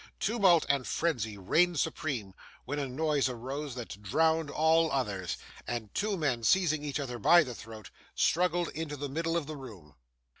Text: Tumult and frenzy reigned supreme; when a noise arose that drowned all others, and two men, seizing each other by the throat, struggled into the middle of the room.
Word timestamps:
Tumult 0.19 0.65
and 0.67 0.87
frenzy 0.87 1.37
reigned 1.37 1.79
supreme; 1.79 2.33
when 2.65 2.79
a 2.79 2.87
noise 2.87 3.29
arose 3.29 3.75
that 3.75 4.01
drowned 4.01 4.49
all 4.49 4.91
others, 4.91 5.37
and 5.67 5.93
two 5.93 6.17
men, 6.17 6.41
seizing 6.43 6.83
each 6.83 6.99
other 6.99 7.19
by 7.19 7.43
the 7.43 7.53
throat, 7.53 7.91
struggled 8.15 8.69
into 8.69 8.97
the 8.97 9.09
middle 9.09 9.37
of 9.37 9.45
the 9.45 9.55
room. 9.55 9.93